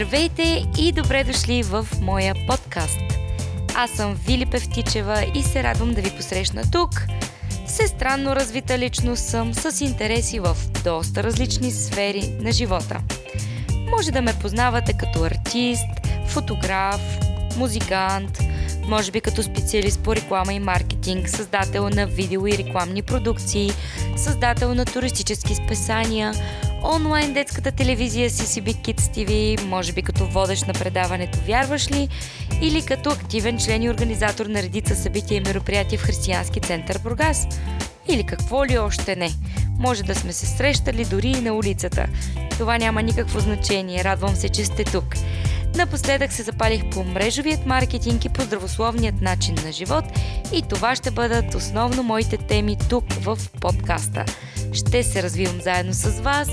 [0.00, 3.00] Здравейте и добре дошли в моя подкаст.
[3.74, 6.90] Аз съм Вили Певтичева и се радвам да ви посрещна тук.
[7.66, 13.00] Всестранно развита личност съм с интереси в доста различни сфери на живота.
[13.90, 17.00] Може да ме познавате като артист, фотограф,
[17.56, 18.38] музикант,
[18.86, 23.70] може би като специалист по реклама и маркетинг, създател на видео и рекламни продукции,
[24.16, 26.34] създател на туристически списания,
[26.82, 32.08] онлайн детската телевизия CCB Kids TV, може би като водещ на предаването Вярваш ли?
[32.62, 37.46] Или като активен член и организатор на редица събития и мероприятия в Християнски център Бургас.
[38.08, 39.30] Или какво ли още не.
[39.78, 42.06] Може да сме се срещали дори и на улицата.
[42.50, 44.04] Това няма никакво значение.
[44.04, 45.14] Радвам се, че сте тук.
[45.76, 50.04] Напоследък се запалих по мрежовият маркетинг и по здравословният начин на живот
[50.52, 54.24] и това ще бъдат основно моите теми тук в подкаста.
[54.72, 56.48] Ще се развивам заедно с вас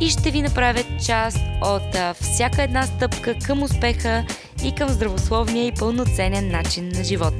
[0.00, 4.26] и ще ви направя част от всяка една стъпка към успеха
[4.64, 7.34] и към здравословния и пълноценен начин на живот.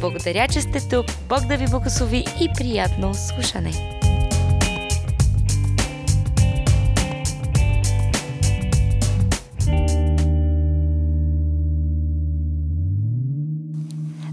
[0.00, 1.06] Благодаря, че сте тук.
[1.28, 4.00] Бог да ви благослови и приятно слушане!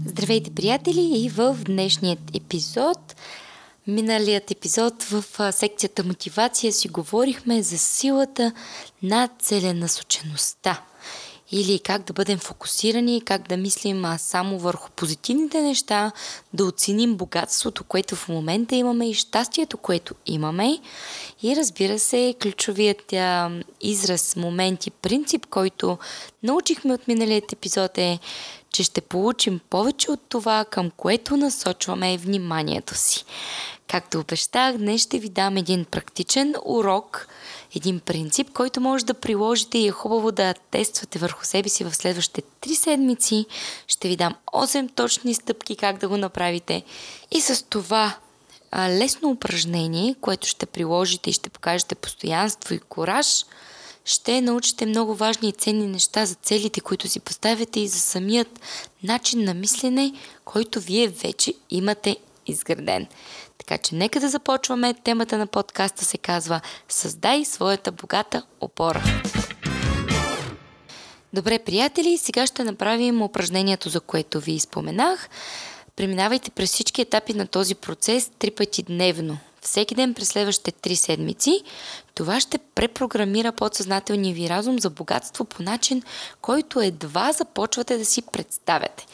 [0.06, 1.10] Здравейте, приятели!
[1.14, 3.14] И в днешният епизод,
[3.86, 8.52] миналият епизод в секцията мотивация си говорихме за силата
[9.02, 10.82] на целенасочеността.
[11.54, 16.12] Или как да бъдем фокусирани, как да мислим само върху позитивните неща,
[16.54, 20.78] да оценим богатството, което в момента имаме и щастието, което имаме.
[21.42, 23.14] И разбира се, ключовият
[23.80, 25.98] израз, момент и принцип, който
[26.42, 28.18] научихме от миналият епизод е,
[28.72, 33.24] че ще получим повече от това, към което насочваме вниманието си.
[33.88, 37.28] Както обещах, днес ще ви дам един практичен урок,
[37.76, 41.94] един принцип, който може да приложите и е хубаво да тествате върху себе си в
[41.94, 43.46] следващите 3 седмици.
[43.86, 46.82] Ще ви дам 8 точни стъпки как да го направите.
[47.30, 48.16] И с това
[48.76, 53.44] лесно упражнение, което ще приложите и ще покажете постоянство и кораж–
[54.04, 58.60] ще научите много важни и ценни неща за целите, които си поставяте и за самият
[59.02, 60.12] начин на мислене,
[60.44, 63.06] който вие вече имате изграден.
[63.58, 64.94] Така че нека да започваме.
[64.94, 69.02] Темата на подкаста се казва Създай своята богата опора.
[71.32, 75.28] Добре, приятели, сега ще направим упражнението, за което ви споменах.
[75.96, 80.96] Преминавайте през всички етапи на този процес три пъти дневно всеки ден през следващите три
[80.96, 81.62] седмици,
[82.14, 86.02] това ще препрограмира подсъзнателния ви разум за богатство по начин,
[86.40, 89.06] който едва започвате да си представяте.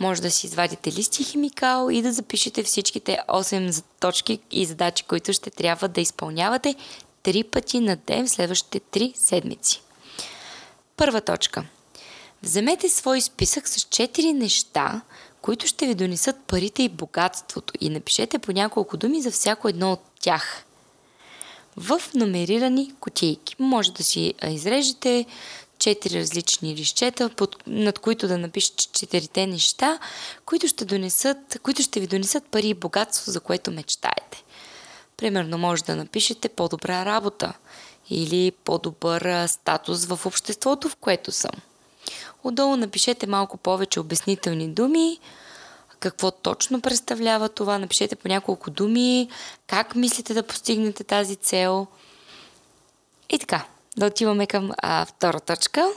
[0.00, 5.32] Може да си извадите листи химикал и да запишете всичките 8 точки и задачи, които
[5.32, 6.74] ще трябва да изпълнявате
[7.22, 9.82] три пъти на ден в следващите три седмици.
[10.96, 11.64] Първа точка.
[12.42, 15.00] Вземете свой списък с 4 неща,
[15.42, 19.92] които ще ви донесат парите и богатството и напишете по няколко думи за всяко едно
[19.92, 20.64] от тях.
[21.76, 23.56] В номерирани кутийки.
[23.58, 25.26] Може да си изрежете
[25.78, 27.30] четири различни лищета,
[27.66, 29.98] над които да напишете четирите неща,
[30.46, 34.44] които ще, донесат, които ще ви донесат пари и богатство, за което мечтаете.
[35.16, 37.52] Примерно може да напишете по-добра работа
[38.10, 41.52] или по-добър статус в обществото, в което съм–
[42.44, 45.18] Отдолу напишете малко повече обяснителни думи,
[46.00, 49.28] какво точно представлява това, напишете по няколко думи,
[49.66, 51.86] как мислите да постигнете тази цел.
[53.30, 53.64] И така,
[53.96, 55.88] да отиваме към а, втора точка.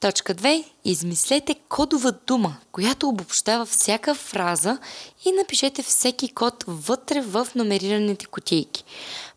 [0.00, 0.64] Точка 2.
[0.84, 4.78] Измислете кодова дума, която обобщава всяка фраза
[5.24, 8.84] и напишете всеки код вътре в номерираните кутийки.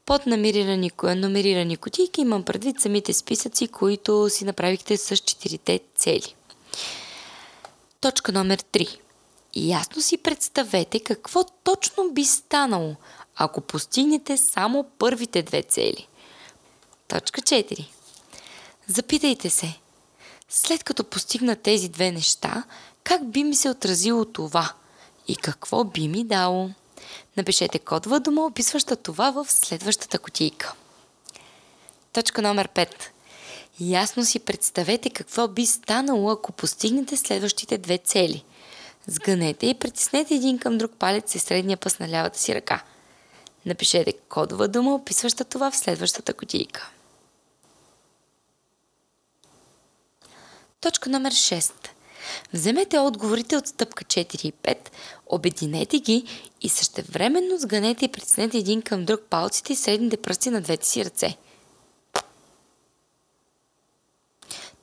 [0.10, 6.36] Под номерирани, номерирани кутийки имам предвид самите списъци, които си направихте с четирите цели.
[8.02, 8.98] Точка номер 3.
[9.56, 12.96] Ясно си представете какво точно би станало,
[13.36, 16.08] ако постигнете само първите две цели.
[17.08, 17.88] Точка 4.
[18.88, 19.80] Запитайте се,
[20.50, 22.64] след като постигна тези две неща,
[23.04, 24.74] как би ми се отразило това
[25.28, 26.70] и какво би ми дало?
[27.38, 30.74] Напишете кодова дума, описваща това в следващата котийка.
[32.14, 32.90] Точка номер 5.
[33.80, 38.44] Ясно си представете какво би станало, ако постигнете следващите две цели.
[39.08, 42.84] Сгънете и притиснете един към друг палец и средния пъс на лявата си ръка.
[43.66, 46.90] Напишете кодова дума, описваща това в следващата котийка.
[50.82, 51.89] Точка номер 6.
[52.54, 54.78] Вземете отговорите от стъпка 4 и 5,
[55.28, 56.26] обединете ги
[56.62, 61.06] и същевременно сганете и притеснете един към друг палците и средните пръсти на двете си
[61.06, 61.38] ръце.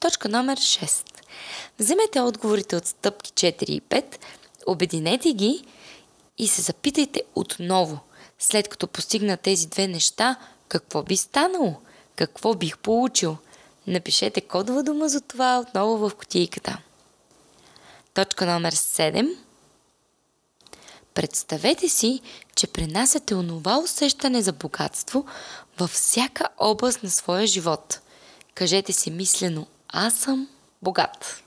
[0.01, 1.05] Точка номер 6.
[1.79, 4.17] Вземете отговорите от стъпки 4 и 5,
[4.67, 5.65] обединете ги
[6.39, 7.99] и се запитайте отново,
[8.39, 10.37] след като постигна тези две неща,
[10.69, 11.75] какво би станало?
[12.17, 13.37] Какво бих получил?
[13.87, 16.79] Напишете кодова дума за това отново в кутийката.
[18.17, 19.37] Точка номер 7.
[21.15, 22.21] Представете си,
[22.55, 25.27] че пренасяте онова усещане за богатство
[25.79, 28.01] във всяка област на своя живот.
[28.55, 30.49] Кажете си мислено «Аз съм
[30.83, 31.43] богат».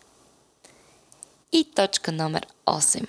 [1.52, 3.08] И точка номер 8.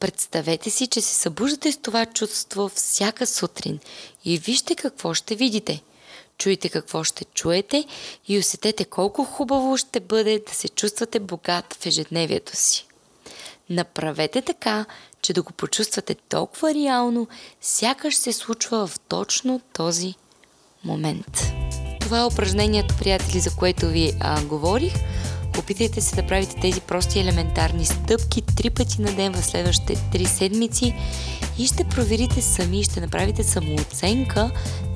[0.00, 3.78] Представете си, че се събуждате с това чувство всяка сутрин
[4.24, 5.82] и вижте какво ще видите.
[6.38, 7.84] Чуйте какво ще чуете
[8.28, 12.87] и усетете колко хубаво ще бъде да се чувствате богат в ежедневието си.
[13.70, 14.84] Направете така,
[15.22, 17.28] че да го почувствате толкова реално,
[17.60, 20.14] сякаш се случва в точно този
[20.84, 21.52] момент.
[22.00, 24.94] Това е упражнението, приятели, за което ви а, говорих.
[25.58, 30.26] Опитайте се да правите тези прости елементарни стъпки три пъти на ден в следващите три
[30.26, 30.94] седмици
[31.58, 34.50] и ще проверите сами, ще направите самооценка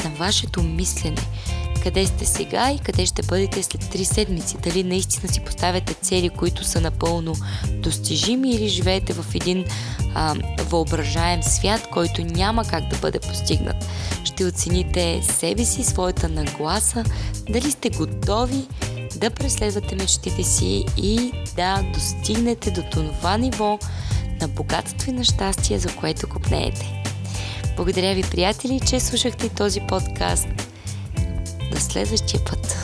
[0.05, 1.23] на вашето мислене.
[1.83, 4.57] Къде сте сега и къде ще бъдете след три седмици.
[4.63, 7.35] Дали наистина си поставяте цели, които са напълно
[7.73, 9.65] достижими или живеете в един
[10.15, 13.77] а, въображаем свят, който няма как да бъде постигнат.
[14.25, 17.05] Ще оцените себе си, своята нагласа,
[17.51, 18.67] дали сте готови
[19.17, 23.79] да преследвате мечтите си и да достигнете до това ниво
[24.41, 27.03] на богатство и на щастие, за което купнеете.
[27.77, 30.49] Благодаря ви, приятели, че слушахте този подкаст.
[31.73, 32.82] До следващия път!